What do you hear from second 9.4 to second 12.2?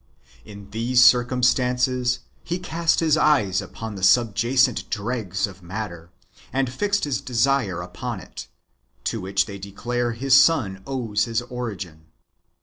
they declare his son owes his origin.